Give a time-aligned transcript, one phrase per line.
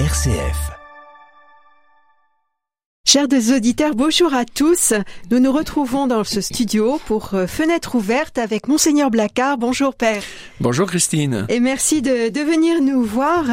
[0.00, 0.72] RCF.
[3.06, 4.92] Chers auditeurs, bonjour à tous.
[5.30, 9.56] Nous nous retrouvons dans ce studio pour euh, Fenêtre ouverte avec Monseigneur Blacard.
[9.56, 10.24] Bonjour Père.
[10.58, 11.46] Bonjour Christine.
[11.48, 13.44] Et merci de, de venir nous voir.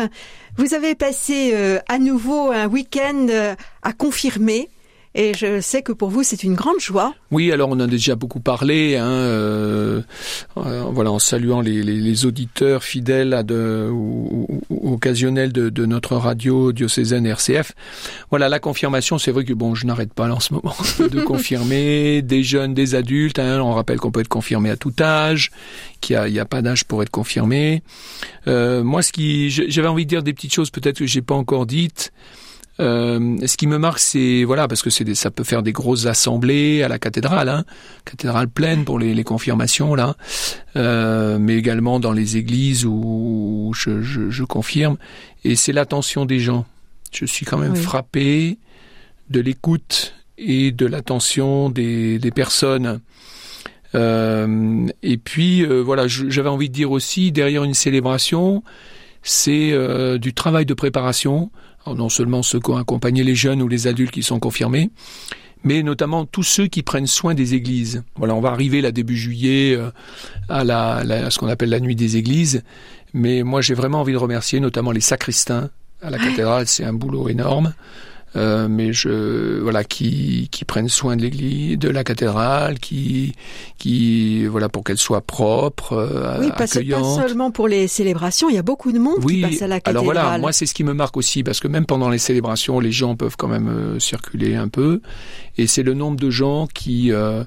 [0.57, 3.53] Vous avez passé euh, à nouveau un week-end euh,
[3.83, 4.67] à confirmer
[5.13, 7.13] et je sais que pour vous, c'est une grande joie.
[7.31, 10.01] Oui, alors on en a déjà beaucoup parlé, hein, euh,
[10.55, 15.85] euh, voilà, en saluant les, les, les auditeurs fidèles de, ou, ou, occasionnels de, de,
[15.85, 17.73] notre radio diocésaine RCF.
[18.29, 21.21] Voilà, la confirmation, c'est vrai que bon, je n'arrête pas là en ce moment de
[21.21, 23.39] confirmer des jeunes, des adultes.
[23.39, 25.51] Hein, on rappelle qu'on peut être confirmé à tout âge,
[25.99, 27.83] qu'il n'y a, a, pas d'âge pour être confirmé.
[28.47, 31.35] Euh, moi, ce qui, j'avais envie de dire des petites choses peut-être que j'ai pas
[31.35, 32.13] encore dites.
[32.81, 36.07] Euh, ce qui me marque, c'est voilà, parce que c'est ça peut faire des grosses
[36.07, 37.63] assemblées à la cathédrale, hein,
[38.05, 40.15] cathédrale pleine pour les, les confirmations là,
[40.75, 44.97] euh, mais également dans les églises où, où je, je, je, confirme.
[45.43, 46.65] Et c'est l'attention des gens.
[47.11, 47.79] Je suis quand même oui.
[47.79, 48.57] frappé
[49.29, 52.99] de l'écoute et de l'attention des, des personnes.
[53.93, 58.63] Euh, et puis euh, voilà, j'avais envie de dire aussi derrière une célébration,
[59.21, 61.51] c'est euh, du travail de préparation.
[61.87, 64.91] Non seulement ceux qui ont accompagné les jeunes ou les adultes qui sont confirmés,
[65.63, 68.03] mais notamment tous ceux qui prennent soin des églises.
[68.15, 69.91] Voilà, on va arriver là début juillet euh,
[70.49, 72.63] à, la, la, à ce qu'on appelle la nuit des églises,
[73.13, 75.69] mais moi j'ai vraiment envie de remercier notamment les sacristains
[76.01, 77.73] à la cathédrale, c'est un boulot énorme.
[78.37, 83.35] Euh, mais je voilà qui qui prennent soin de l'église, de la cathédrale, qui
[83.77, 87.17] qui voilà pour qu'elle soit propre, euh, oui, parce accueillante.
[87.17, 89.67] pas seulement pour les célébrations, il y a beaucoup de monde oui, qui passe à
[89.67, 90.17] la cathédrale.
[90.17, 92.79] Alors voilà, moi c'est ce qui me marque aussi parce que même pendant les célébrations,
[92.79, 95.01] les gens peuvent quand même euh, circuler un peu
[95.57, 97.43] et c'est le nombre de gens qui euh,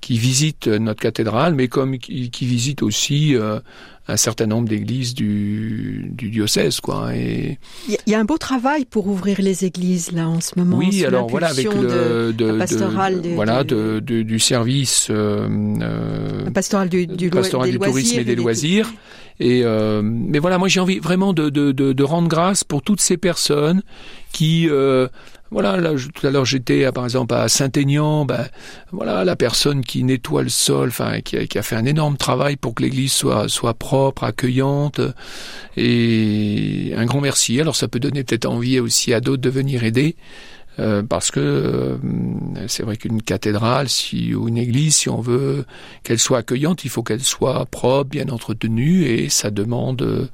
[0.00, 3.58] qui visitent notre cathédrale, mais comme qui, qui visitent aussi euh,
[4.08, 7.14] un certain nombre d'églises du, du, diocèse, quoi.
[7.14, 10.78] Et il y a un beau travail pour ouvrir les églises là en ce moment.
[10.78, 17.70] Oui, alors voilà avec le de, de, voilà du service euh, pastoral du, du, pastoral
[17.70, 18.90] du tourisme et des loisirs.
[19.40, 22.82] Et euh, mais voilà, moi j'ai envie vraiment de, de, de, de, rendre grâce pour
[22.82, 23.82] toutes ces personnes
[24.32, 25.06] qui euh,
[25.50, 28.46] voilà, là, je, tout à l'heure j'étais par exemple à Saint-Aignan, ben
[28.90, 32.16] voilà la personne qui nettoie le sol, enfin qui a, qui a fait un énorme
[32.16, 35.00] travail pour que l'église soit soit propre, accueillante
[35.76, 37.60] et un grand merci.
[37.60, 40.16] Alors ça peut donner peut-être envie aussi à d'autres de venir aider.
[40.78, 41.96] Euh, parce que euh,
[42.68, 45.64] c'est vrai qu'une cathédrale si, ou une église, si on veut
[46.04, 50.28] qu'elle soit accueillante, il faut qu'elle soit propre, bien entretenue, et ça demande euh,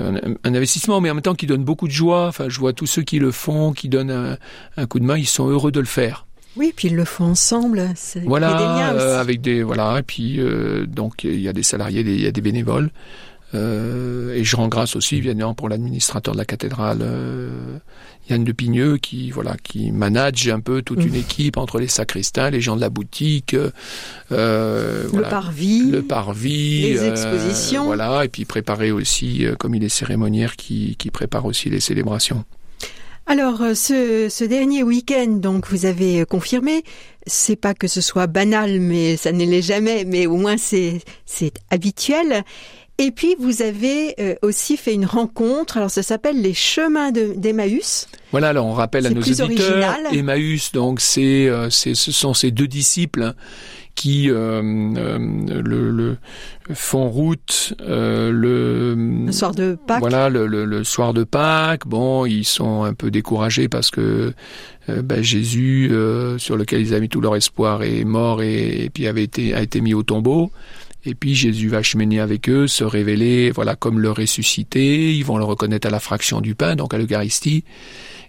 [0.00, 2.26] un, investissement, mais en même temps qui donne beaucoup de joie.
[2.26, 4.38] Enfin, je vois tous ceux qui le font, qui donnent un,
[4.76, 6.26] un coup de main, ils sont heureux de le faire.
[6.56, 7.90] Oui, puis ils le font ensemble.
[8.26, 11.62] Voilà, des liens euh, avec des voilà, et puis euh, donc il y a des
[11.62, 12.90] salariés, il y a des bénévoles.
[13.54, 17.78] Euh, et je rends grâce aussi, évidemment, pour l'administrateur de la cathédrale, euh,
[18.28, 21.08] Yann de Pigneux, qui voilà, qui manage un peu toute mmh.
[21.08, 26.02] une équipe entre les sacristains, les gens de la boutique, euh, le voilà, parvis, le
[26.02, 31.44] parvis, les expositions, voilà, et puis préparer aussi, comme il est cérémoniaire, qui, qui prépare
[31.44, 32.44] aussi les célébrations.
[33.30, 36.82] Alors, ce, ce dernier week-end, donc, vous avez confirmé,
[37.28, 40.98] c'est pas que ce soit banal, mais ça ne l'est jamais, mais au moins c'est,
[41.26, 42.42] c'est habituel.
[42.98, 45.76] Et puis, vous avez euh, aussi fait une rencontre.
[45.76, 48.08] Alors, ça s'appelle les chemins d'Emmaüs.
[48.32, 50.08] Voilà, alors on rappelle à nos auditeurs, original.
[50.12, 53.34] Emmaüs, donc c'est, euh, c'est, ce sont ces deux disciples
[53.94, 56.16] qui euh, le, le,
[56.72, 60.00] font route le, le, soir de Pâques.
[60.00, 61.86] Voilà, le, le, soir de Pâques.
[61.86, 64.32] Bon, ils sont un peu découragés parce que
[64.88, 65.92] ben, Jésus,
[66.38, 69.54] sur lequel ils avaient mis tout leur espoir, est mort et, et puis avait été,
[69.54, 70.50] a été mis au tombeau.
[71.04, 75.14] Et puis Jésus va cheminer avec eux, se révéler, voilà, comme le ressuscité.
[75.14, 77.64] Ils vont le reconnaître à la fraction du pain, donc à l'Eucharistie.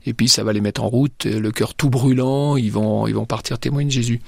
[0.06, 2.58] Et puis ça va les mettre en route, le cœur tout brûlant.
[2.58, 4.20] Ils vont, ils vont partir témoigner de Jésus.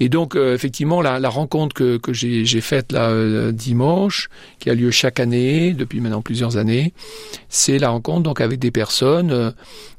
[0.00, 4.28] Et donc euh, effectivement, la, la, rencontre que, que j'ai faite là euh, dimanche,
[4.58, 6.92] qui a lieu chaque année depuis maintenant plusieurs années,
[7.48, 9.54] c'est la rencontre donc avec des personnes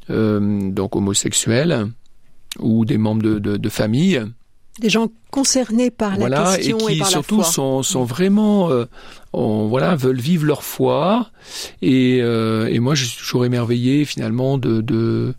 [0.09, 1.87] euh, donc homosexuelles
[2.59, 4.21] ou des membres de, de, de famille
[4.79, 7.51] des gens concernés par voilà, la question et qui et par surtout la foi.
[7.51, 8.85] sont, sont vraiment euh,
[9.33, 11.29] on, voilà veulent vivre leur foi
[11.81, 15.33] et, euh, et moi je suis toujours émerveillé finalement de, de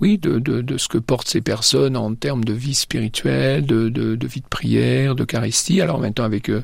[0.00, 3.88] oui, de, de, de, ce que portent ces personnes en termes de vie spirituelle, de,
[3.88, 5.80] de, vie de prière, d'Eucharistie.
[5.80, 6.62] Alors maintenant avec euh,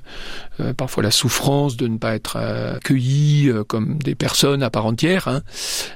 [0.61, 4.69] euh, parfois la souffrance de ne pas être euh, accueillis euh, comme des personnes à
[4.69, 5.29] part entière.
[5.29, 5.41] Hein.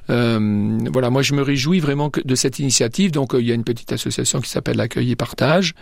[0.09, 3.11] Euh, voilà, moi je me réjouis vraiment de cette initiative.
[3.11, 5.75] Donc il y a une petite association qui s'appelle l'accueil et partage,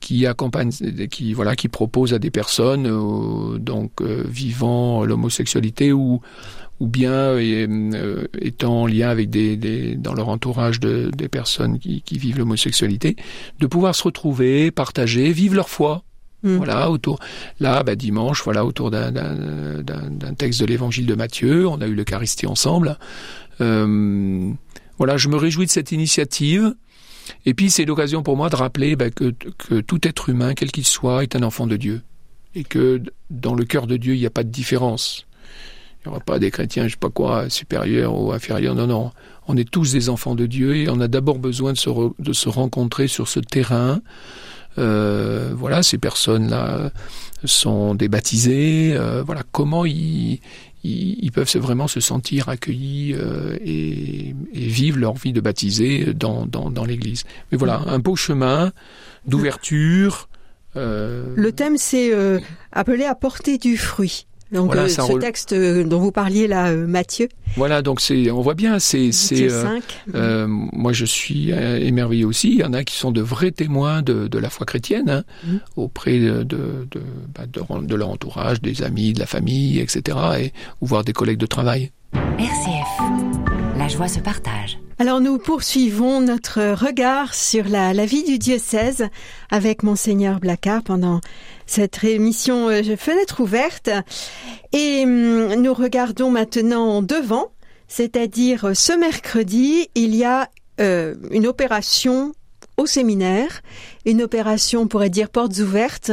[0.00, 0.70] qui accompagne,
[1.10, 6.20] qui voilà, qui propose à des personnes donc vivant l'homosexualité ou
[6.80, 11.78] ou bien euh, étant en lien avec des, des, dans leur entourage de, des personnes
[11.78, 13.16] qui, qui vivent l'homosexualité,
[13.58, 16.02] de pouvoir se retrouver, partager, vivre leur foi.
[16.42, 16.56] Mm.
[16.56, 17.18] Voilà, autour.
[17.60, 22.46] Là, bah, dimanche, voilà, autour d'un texte de l'Évangile de Matthieu, on a eu l'Eucharistie
[22.46, 22.98] ensemble.
[23.60, 24.50] Euh,
[24.98, 26.74] voilà, je me réjouis de cette initiative.
[27.44, 30.70] Et puis, c'est l'occasion pour moi de rappeler bah, que, que tout être humain, quel
[30.70, 32.02] qu'il soit, est un enfant de Dieu,
[32.54, 35.25] et que dans le cœur de Dieu, il n'y a pas de différence.
[36.06, 38.76] Il n'y aura pas des chrétiens, je sais pas quoi, supérieurs ou inférieurs.
[38.76, 39.10] Non, non.
[39.48, 42.32] On est tous des enfants de Dieu et on a d'abord besoin de se, de
[42.32, 44.00] se rencontrer sur ce terrain
[44.78, 46.90] euh, voilà, ces personnes-là
[47.44, 48.94] sont débaptisées.
[48.94, 50.40] Euh, voilà, comment ils,
[50.84, 56.46] ils, peuvent vraiment se sentir accueillis euh, et, et, vivre leur vie de baptisé dans,
[56.46, 57.24] dans, dans l'Église.
[57.50, 58.72] Mais voilà, un beau chemin
[59.26, 60.28] d'ouverture.
[60.74, 62.12] Le thème, c'est
[62.70, 64.26] appelé à porter du fruit.
[64.52, 67.28] Donc voilà, euh, ce texte euh, dont vous parliez là, euh, Mathieu.
[67.56, 69.48] Voilà, donc c'est, on voit bien, c'est, c'est.
[70.14, 72.52] Euh, moi, je suis émerveillé aussi.
[72.52, 75.24] Il y en a qui sont de vrais témoins de, de la foi chrétienne hein,
[75.44, 75.56] mm.
[75.76, 76.86] auprès de de,
[77.34, 80.18] bah, de, de, leur entourage, des amis, de la famille, etc.
[80.38, 81.90] Et ou voir des collègues de travail.
[82.38, 84.78] RCF, la joie se partage.
[84.98, 89.08] Alors nous poursuivons notre regard sur la, vie du diocèse
[89.50, 91.20] avec monseigneur Blacard pendant
[91.66, 93.90] cette émission euh, Fenêtre ouverte.
[94.72, 97.52] Et hum, nous regardons maintenant devant,
[97.88, 100.48] c'est-à-dire euh, ce mercredi, il y a
[100.80, 102.32] euh, une opération
[102.78, 103.60] au séminaire,
[104.06, 106.12] une opération, on pourrait dire, portes ouvertes,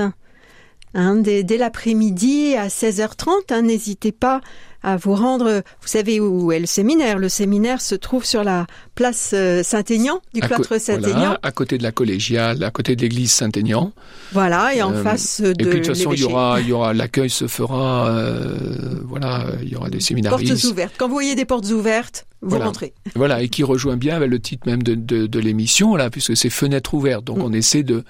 [0.94, 3.53] hein, dès, l'après-midi à 16h30.
[3.53, 4.41] Hein, n'hésitez pas
[4.83, 5.63] à vous rendre.
[5.81, 10.21] Vous savez où est le séminaire Le séminaire se trouve sur la place euh, Saint-Aignan,
[10.33, 11.38] du cloître Saint-Aignan.
[11.41, 13.91] à côté de la collégiale, à côté de l'église Saint-Aignan.
[14.31, 15.50] Voilà, et en euh, face de.
[15.50, 18.09] Et puis de toute façon, il y aura, il y aura l'accueil se fera.
[18.09, 18.57] Euh,
[19.06, 20.51] voilà, il y aura des séminaristes.
[20.53, 20.94] Portes ouvertes.
[20.97, 22.66] Quand vous voyez des portes ouvertes, vous voilà.
[22.66, 22.94] rentrez.
[23.16, 26.36] Voilà, et qui rejoint bien avec le titre même de, de, de l'émission, là, puisque
[26.36, 27.24] c'est fenêtre ouverte.
[27.24, 27.44] Donc mm.
[27.44, 28.04] on essaie de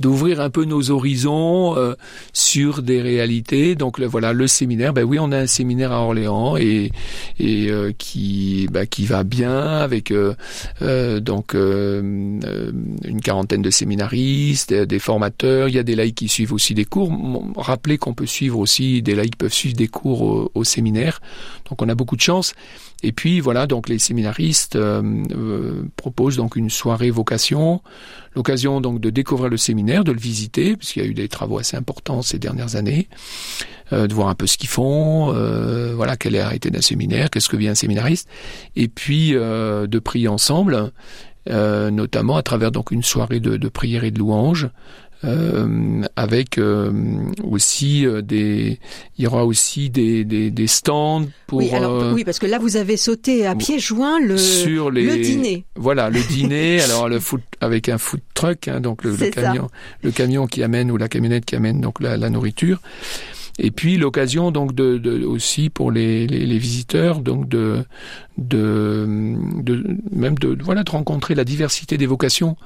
[0.00, 1.94] d'ouvrir un peu nos horizons euh,
[2.32, 3.76] sur des réalités.
[3.76, 6.90] Donc le, voilà, le séminaire, ben oui, on a un séminaire à Orléans et,
[7.38, 10.34] et euh, qui, bah, qui va bien avec euh,
[10.82, 12.00] euh donc euh,
[13.04, 15.68] une quarantaine de séminaristes, des formateurs.
[15.68, 17.12] Il y a des laïcs qui suivent aussi des cours.
[17.56, 21.20] Rappelez qu'on peut suivre aussi, des laïcs peuvent suivre des cours au, au séminaire.
[21.70, 22.52] Donc on a beaucoup de chance.
[23.02, 27.82] Et puis voilà, donc les séminaristes euh, euh, proposent donc une soirée vocation,
[28.34, 31.58] l'occasion donc de découvrir le séminaire, de le visiter, puisqu'il y a eu des travaux
[31.58, 33.08] assez importants ces dernières années,
[33.92, 36.80] euh, de voir un peu ce qu'ils font, euh, voilà quelle est la réalité d'un
[36.80, 38.28] séminaire, qu'est-ce que vient un séminariste,
[38.76, 40.92] et puis de prier ensemble.
[41.48, 44.68] Notamment à travers donc une soirée de, de prière et de louange,
[45.24, 46.92] euh, avec euh,
[47.42, 48.78] aussi euh, des,
[49.16, 51.60] il y aura aussi des, des, des stands pour.
[51.60, 55.04] Oui, alors, oui, parce que là vous avez sauté à pieds joints le sur les,
[55.04, 55.64] le dîner.
[55.74, 56.82] Voilà, le dîner.
[56.82, 59.68] alors le food avec un food truck, hein, donc le, le camion,
[60.02, 62.80] le camion qui amène ou la camionnette qui amène donc la, la nourriture.
[63.58, 67.84] Et puis l'occasion donc de, de, aussi pour les, les, les, visiteurs donc de,
[68.36, 69.06] de,
[69.62, 72.56] de même de voilà de rencontrer la diversité des vocations.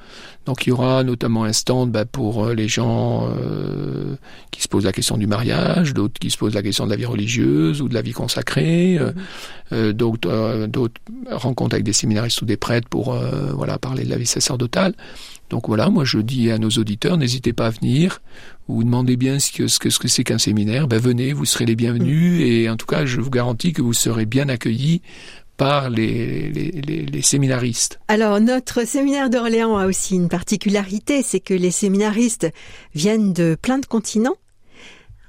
[0.45, 4.15] Donc il y aura notamment un stand bah, pour euh, les gens euh,
[4.51, 6.97] qui se posent la question du mariage, d'autres qui se posent la question de la
[6.97, 9.15] vie religieuse ou de la vie consacrée, euh, mmh.
[9.73, 10.99] euh, d'autres euh, d'autres
[11.29, 14.93] rencontres avec des séminaristes ou des prêtres pour euh, voilà parler de la vie sacerdotale.
[15.51, 18.21] Donc voilà, moi je dis à nos auditeurs, n'hésitez pas à venir.
[18.69, 21.43] Vous demandez bien ce que ce que ce que c'est qu'un séminaire, ben venez, vous
[21.43, 22.41] serez les bienvenus mmh.
[22.41, 25.01] et en tout cas je vous garantis que vous serez bien accueillis
[25.57, 27.99] par les, les, les, les, séminaristes.
[28.07, 32.47] Alors notre séminaire d'Orléans a aussi une particularité, c'est que les séminaristes
[32.95, 34.37] viennent de plein de continents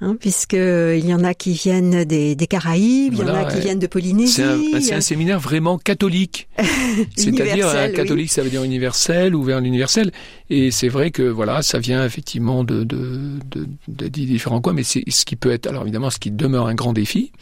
[0.02, 3.50] hein, puisqu'il y en a qui viennent des, des Caraïbes, voilà, il y en a
[3.50, 4.42] qui viennent de Polynésie.
[4.80, 6.49] C'est un, un, séminaire vraiment catholique.
[7.16, 10.12] C'est-à-dire, un catholique, ça veut dire universel, ouvert à l'universel.
[10.50, 14.82] Et c'est vrai que, voilà, ça vient effectivement de, de, de, de différents coins, mais
[14.82, 17.32] c'est ce qui peut être, alors évidemment, ce qui demeure un grand défi,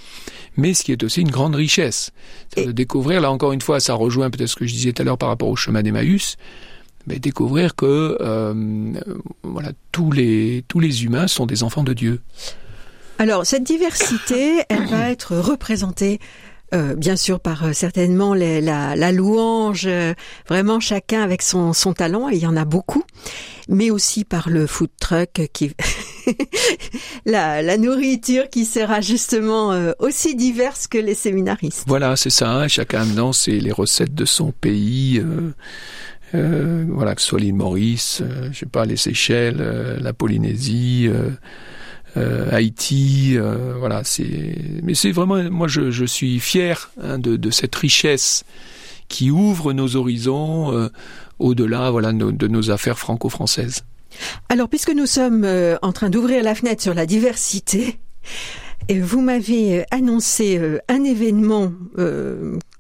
[0.56, 2.12] mais ce qui est aussi une grande richesse.
[2.56, 2.66] Et...
[2.66, 5.04] De découvrir, là encore une fois, ça rejoint peut-être ce que je disais tout à
[5.04, 6.36] l'heure par rapport au chemin d'Emmaüs,
[7.10, 8.92] mais découvrir que euh,
[9.42, 12.20] voilà tous les tous les humains sont des enfants de Dieu.
[13.18, 16.20] Alors cette diversité, elle va être représentée
[16.72, 20.14] euh, bien sûr par euh, certainement les, la, la, louange, euh,
[20.48, 23.02] vraiment chacun avec son, son talent, et il y en a beaucoup,
[23.68, 25.72] mais aussi par le food truck qui
[27.26, 31.82] la, la, nourriture qui sera justement aussi diverse que les séminaristes.
[31.88, 32.52] Voilà, c'est ça.
[32.52, 35.20] Hein, chacun amenant c'est les recettes de son pays.
[36.34, 38.22] Euh, euh, voilà, que ce soit l'île Maurice,
[38.52, 41.08] je sais les Seychelles, la Polynésie
[42.16, 43.36] Haïti,
[43.78, 44.02] voilà.
[44.04, 48.44] C'est, mais c'est vraiment, moi, je, suis fier hein, de, de, cette richesse
[49.08, 50.90] qui ouvre nos horizons
[51.38, 53.84] au-delà, voilà, de nos affaires franco-françaises.
[54.48, 55.46] Alors, puisque nous sommes
[55.82, 57.98] en train d'ouvrir la fenêtre sur la diversité,
[58.90, 61.72] et vous m'avez annoncé un événement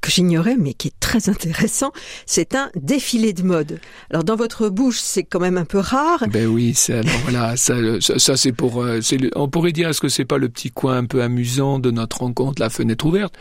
[0.00, 1.92] que j'ignorais, mais qui est très intéressant.
[2.26, 3.80] C'est un défilé de mode.
[4.10, 6.24] Alors dans votre bouche, c'est quand même un peu rare.
[6.32, 9.00] Ben oui, c'est voilà, ça, ça, c'est pour, euh,
[9.36, 12.18] on pourrait dire, est-ce que c'est pas le petit coin un peu amusant de notre
[12.18, 13.34] rencontre, la fenêtre ouverte?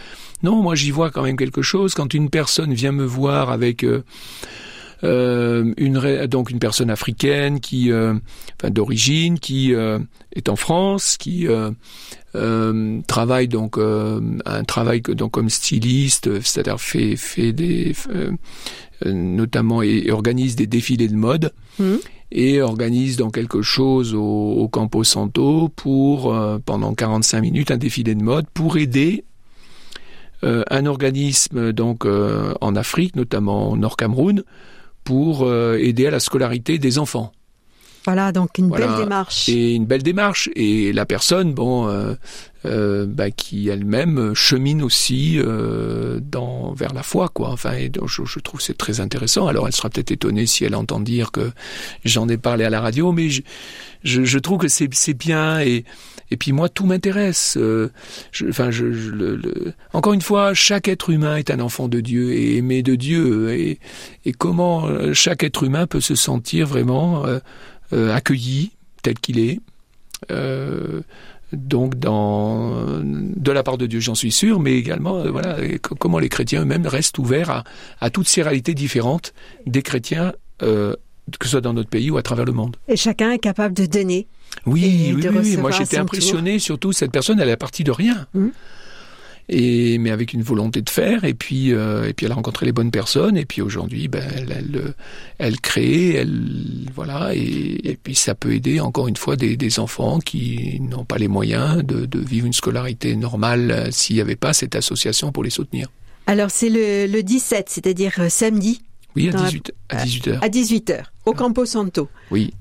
[0.43, 1.93] Non, moi j'y vois quand même quelque chose.
[1.93, 4.03] Quand une personne vient me voir avec euh,
[5.03, 8.13] euh, une donc une personne africaine qui, euh,
[8.60, 10.00] enfin d'origine, qui euh,
[10.36, 17.15] est en France, qui euh, travaille donc un travail que, donc comme styliste, c'est-à-dire fait
[17.15, 17.94] fait des
[19.06, 21.53] notamment et, organise des défilés de mode.
[21.79, 21.96] Mmh.
[22.32, 28.13] Et organise donc quelque chose au, au Campo Santo pour pendant 45 minutes un défilé
[28.13, 29.24] de mode pour aider
[30.44, 34.44] un organisme donc en Afrique, notamment au Nord Cameroun,
[35.03, 37.32] pour euh, aider à la scolarité des enfants.
[38.06, 39.50] Voilà, donc une belle démarche.
[39.50, 40.50] Et une belle démarche.
[40.56, 42.15] Et la personne, bon, euh,
[42.65, 46.19] euh, bah, qui elle-même chemine aussi euh,
[46.75, 47.51] vers la foi, quoi.
[47.51, 49.47] Enfin, je, je, trouve c'est très intéressant.
[49.47, 51.51] Alors, elle sera peut-être étonnée si elle entend dire que
[52.03, 53.29] j'en ai parlé à la radio, mais
[54.03, 55.85] je, trouve que c'est bien et
[56.37, 57.55] puis moi, tout m'intéresse.
[57.57, 57.91] Euh,
[58.49, 58.71] enfin,
[59.93, 63.53] encore une fois, chaque être humain est un enfant de Dieu et aimé de Dieu.
[63.53, 63.79] Et,
[64.37, 67.23] comment chaque être humain peut se sentir vraiment
[67.91, 69.61] accueilli tel qu'il est.
[71.53, 76.29] donc dans de la part de Dieu, j'en suis sûr, mais également voilà comment les
[76.29, 77.63] chrétiens eux-mêmes restent ouverts à,
[78.01, 79.34] à, toutes ces réalités différentes
[79.65, 80.96] des chrétiens, que
[81.44, 82.77] ce soit dans notre pays ou à travers le monde.
[82.88, 84.27] Et chacun est capable de donner
[84.65, 86.60] oui, oui, oui, Moi, j'étais impressionné.
[86.60, 88.27] Surtout, cette personne, elle est partie de rien.
[88.36, 88.51] Hum.
[89.50, 91.24] Et mais avec une volonté de faire.
[91.24, 93.36] Et puis, euh, et puis, elle a rencontré les bonnes personnes.
[93.36, 94.94] Et puis aujourd'hui, ben, elle, elle,
[95.39, 97.32] elle crée, elle, voilà.
[97.34, 101.27] Et, puis, ça peut aider encore une fois des, des enfants qui n'ont pas les
[101.27, 105.44] moyens de, de vivre une scolarité normale euh, s'il n'y avait pas cette association pour
[105.44, 105.88] les soutenir.
[106.27, 108.82] Alors, c'est le, le 17, c'est-à-dire euh, samedi.
[109.15, 110.39] Oui, à 18, à 18h.
[110.41, 112.08] À 18h, au Campo Santo.
[112.29, 112.53] Oui.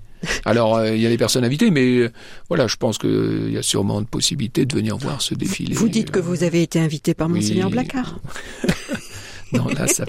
[0.44, 2.10] Alors, euh, il y a les personnes invitées, mais euh,
[2.48, 5.74] voilà, je pense qu'il y a sûrement de possibilités de venir voir ce défilé.
[5.74, 8.18] Vous dites que vous avez été invité par Monseigneur Blacard.
[9.52, 10.04] non, là, ça.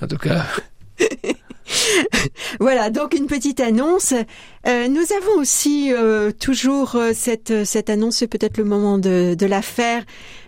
[0.00, 0.46] En tout cas.
[2.60, 4.14] voilà, donc une petite annonce.
[4.66, 5.92] Euh, nous avons aussi
[6.40, 10.04] toujours cette, cette annonce, c'est peut-être le moment de, de la faire,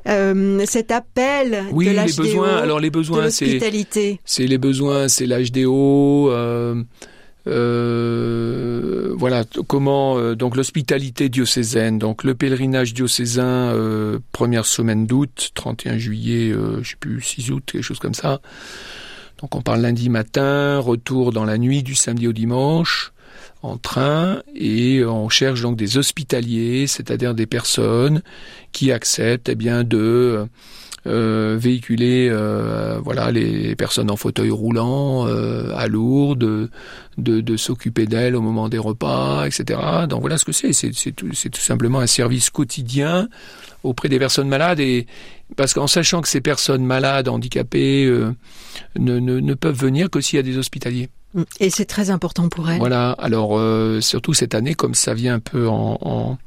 [0.06, 2.56] cet appel oui, de les besoins.
[2.56, 3.60] Alors les besoins, c'est
[4.24, 6.30] c'est les besoins, c'est l'HDO.
[7.46, 15.50] Euh, voilà comment euh, donc l'hospitalité diocésaine, donc le pèlerinage diocésain euh, première semaine d'août,
[15.54, 18.40] 31 juillet, je sais plus 6 août, quelque chose comme ça.
[19.40, 23.12] Donc on parle lundi matin, retour dans la nuit du samedi au dimanche
[23.62, 28.22] en train et on cherche donc des hospitaliers, c'est-à-dire des personnes
[28.72, 30.46] qui acceptent eh bien de
[31.06, 36.38] véhiculer euh, voilà les personnes en fauteuil roulant euh, à Lourdes,
[37.18, 39.80] de, de, s'occuper d'elles au moment des repas, etc.
[40.08, 40.72] Donc voilà ce que c'est.
[40.72, 43.28] C'est, tout, tout simplement un service quotidien
[43.82, 45.06] auprès des personnes malades et
[45.54, 48.34] parce qu'en sachant que ces personnes malades, handicapées, euh,
[48.98, 51.08] ne, ne, ne, peuvent venir que s'il y a des hospitaliers.
[51.60, 52.78] Et c'est très important pour elles.
[52.78, 53.12] Voilà.
[53.12, 56.38] Alors euh, surtout cette année, comme ça vient un peu en, en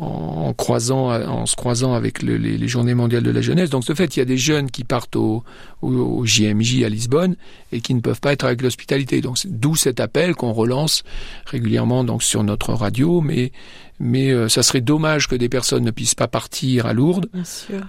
[0.00, 3.70] en, croisant, en se croisant avec le, les, les, Journées mondiales de la jeunesse.
[3.70, 5.42] Donc, de fait, il y a des jeunes qui partent au,
[5.82, 7.36] au, au JMJ à Lisbonne
[7.72, 9.20] et qui ne peuvent pas être avec l'hospitalité.
[9.20, 11.02] Donc, d'où cet appel qu'on relance
[11.46, 13.52] régulièrement donc sur notre radio, mais
[14.00, 17.28] mais euh, ça serait dommage que des personnes ne puissent pas partir à Lourdes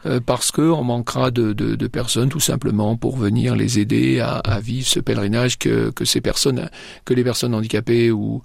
[0.06, 4.20] euh, parce que on manquera de, de, de, personnes tout simplement pour venir les aider
[4.20, 6.70] à, à vivre ce pèlerinage que, que ces personnes,
[7.06, 8.42] que les personnes handicapées ou,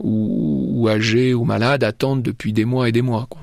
[0.00, 3.26] ou, ou âgées ou malades attendent depuis des mois et des mois.
[3.28, 3.40] Quoi.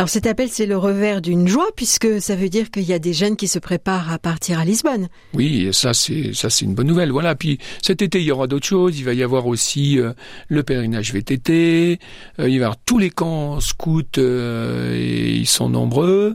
[0.00, 2.98] Alors cet appel, c'est le revers d'une joie puisque ça veut dire qu'il y a
[2.98, 5.08] des jeunes qui se préparent à partir à Lisbonne.
[5.34, 7.12] Oui, ça c'est ça c'est une bonne nouvelle.
[7.12, 7.34] Voilà.
[7.34, 8.98] Puis cet été, il y aura d'autres choses.
[8.98, 10.14] Il va y avoir aussi euh,
[10.48, 11.52] le pèlerinage VTT.
[11.52, 11.96] Euh,
[12.38, 16.34] il va y avoir tous les camps scouts euh, et ils sont nombreux.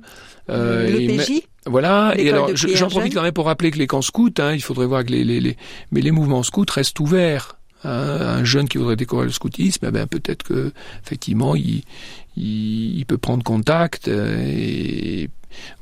[0.51, 1.41] Euh, le PJ.
[1.65, 4.62] Voilà, et alors j'en profite quand même pour rappeler que les camps scouts, hein, il
[4.62, 5.57] faudrait voir que les, les, les,
[5.89, 7.54] mais les mouvements scouts restent ouverts.
[7.86, 8.38] Hein.
[8.39, 10.72] Un jeune qui voudrait découvrir le scoutisme, eh ben peut-être que
[11.04, 11.84] effectivement il,
[12.36, 15.30] il, il peut prendre contact euh, et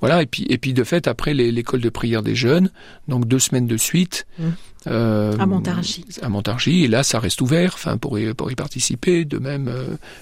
[0.01, 2.69] voilà et puis et puis de fait après l'école de prière des jeunes
[3.07, 4.43] donc deux semaines de suite mmh.
[4.85, 6.05] à Montargis.
[6.21, 9.25] À Montargis, et là, ça reste ouvert, enfin, pour y, pour y participer.
[9.25, 9.71] De même,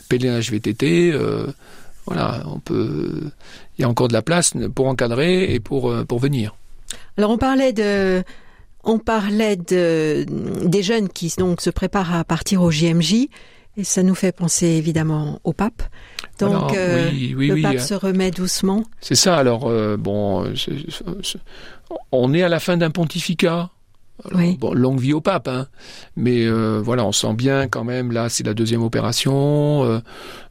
[0.08, 1.14] pèlerinage VTT,
[2.06, 3.32] voilà, on peut.
[3.78, 6.56] Il y a encore de la place pour encadrer et pour pour venir.
[7.18, 8.24] Alors, on parlait de
[8.84, 10.26] on parlait de,
[10.66, 13.28] des jeunes qui donc se préparent à partir au JMJ.
[13.78, 15.82] Et ça nous fait penser évidemment au pape.
[16.40, 18.84] Donc euh, le pape se remet doucement.
[19.00, 19.38] C'est ça.
[19.38, 20.46] Alors euh, bon,
[22.12, 23.70] on est à la fin d'un pontificat.
[24.60, 25.68] bon, longue vie au pape, hein.
[26.18, 28.12] mais euh, voilà, on sent bien quand même.
[28.12, 30.02] Là, c'est la deuxième opération.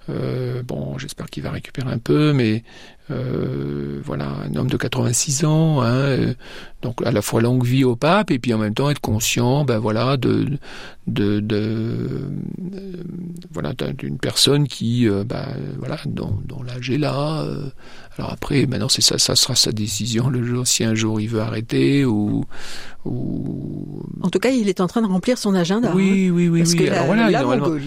[0.08, 2.64] Bon, j'espère qu'il va récupérer un peu, mais
[3.10, 6.34] euh, voilà, un homme de 86 ans, hein, euh,
[6.80, 9.64] donc à la fois longue vie au pape et puis en même temps être conscient,
[9.64, 10.46] ben voilà, de,
[11.08, 13.02] de, de euh,
[13.52, 17.44] voilà, d'une personne qui, ben, voilà, dont, dont l'âge est là.
[18.16, 21.28] alors après, maintenant c'est ça, ça sera sa décision le jour si un jour il
[21.28, 22.44] veut arrêter ou,
[23.04, 24.02] ou.
[24.22, 25.92] En tout cas, il est en train de remplir son agenda.
[25.94, 26.78] Oui, hein, oui, oui, parce oui.
[26.78, 27.30] Que la, voilà,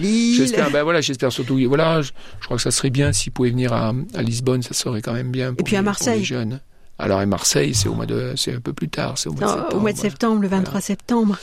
[0.02, 3.50] j'espère, ben voilà, j'espère surtout, voilà, je, je, crois que ça serait bien s'il pouvait
[3.50, 5.52] venir à, à Lisbonne, ça serait quand même bien.
[5.52, 6.20] Pour et puis à Marseille.
[6.20, 6.60] Les jeunes.
[6.98, 9.42] Alors à Marseille, c'est au mois de, c'est un peu plus tard, c'est au mois
[9.42, 9.76] de septembre.
[9.76, 11.38] Au mois de septembre, le 23 septembre.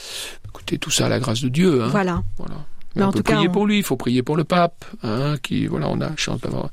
[0.47, 1.83] Écoutez, tout ça à la grâce de Dieu.
[1.83, 1.87] Hein.
[1.89, 2.23] Voilà.
[2.37, 2.55] Voilà.
[2.95, 5.87] Mais on peut prier pour lui, il faut prier pour le pape, hein, qui voilà,
[5.89, 6.69] on a la chance d'avoir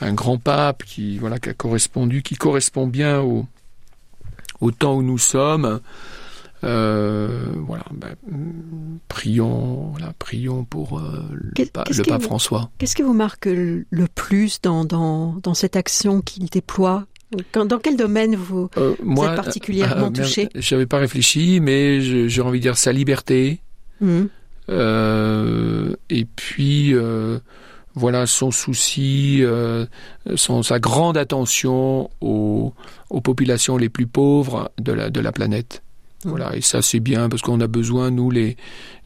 [0.00, 3.46] un grand pape qui voilà qui a correspondu, qui correspond bien au,
[4.60, 5.80] au temps où nous sommes.
[6.64, 8.16] Euh, voilà, ben,
[9.08, 12.70] prions, voilà, prions pour euh, le, pape, François.
[12.78, 17.06] Qu'est-ce qui vous marque le plus dans, dans, dans cette action qu'il déploie?
[17.52, 20.48] Dans quel domaine vous, euh, moi, êtes particulièrement euh, touché?
[20.54, 23.60] Je n'avais pas réfléchi, mais j'ai envie de dire sa liberté.
[24.00, 24.24] Mmh.
[24.70, 27.38] Euh, et puis, euh,
[27.94, 29.42] voilà, son souci,
[30.36, 32.72] son, sa grande attention aux,
[33.10, 35.82] aux populations les plus pauvres de la, de la planète.
[36.24, 38.56] Voilà, et ça c'est bien parce qu'on a besoin, nous les,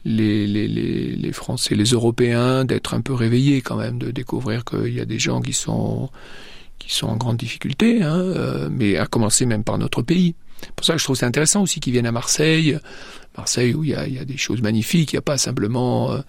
[0.03, 4.65] les, les, les, les Français, les Européens, d'être un peu réveillés quand même, de découvrir
[4.65, 6.09] qu'il y a des gens qui sont,
[6.79, 10.35] qui sont en grande difficulté, hein, euh, mais à commencer même par notre pays.
[10.61, 12.79] C'est pour ça que je trouve c'est intéressant aussi qu'ils viennent à Marseille,
[13.37, 15.37] Marseille où il y a, il y a des choses magnifiques, il n'y a pas
[15.37, 16.19] simplement euh,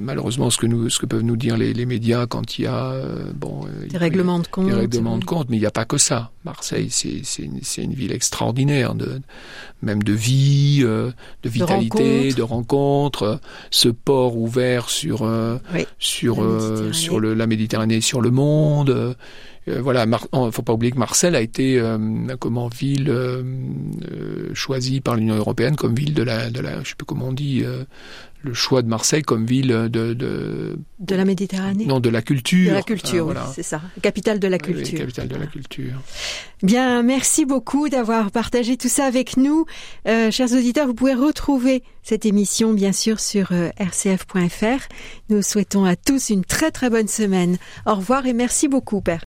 [0.00, 2.66] malheureusement ce que nous ce que peuvent nous dire les, les médias quand il y
[2.66, 4.66] a euh, bon euh, des règlements de compte.
[4.66, 6.30] des règlements de compte mais il n'y a pas que ça.
[6.44, 9.20] Marseille c'est c'est une, une ville extraordinaire de
[9.82, 11.14] même de vie de
[11.48, 15.22] vitalité de rencontres ce port ouvert sur
[15.74, 16.44] oui, sur
[16.92, 19.16] sur le, la Méditerranée sur le monde
[19.68, 21.98] euh, voilà, Mar faut pas oublier que Marseille a été euh,
[22.38, 23.42] comment ville euh,
[24.54, 27.32] choisie par l'Union européenne comme ville de la, de la, je sais plus comment on
[27.32, 27.64] dit,
[28.42, 31.84] le choix de Marseille comme ville de de, de la Méditerranée.
[31.84, 32.70] Non, de la culture.
[32.70, 33.46] De la culture, voilà.
[33.54, 33.80] c'est ça.
[34.02, 34.92] Capitale de la culture.
[34.92, 35.94] Oui, capitale de la culture.
[36.62, 39.66] Bien, merci beaucoup d'avoir partagé tout ça avec nous,
[40.08, 40.86] euh, chers auditeurs.
[40.86, 44.88] Vous pouvez retrouver cette émission, bien sûr, sur euh, rcf.fr.
[45.28, 47.58] Nous souhaitons à tous une très très bonne semaine.
[47.84, 49.24] Au revoir et merci beaucoup, Père.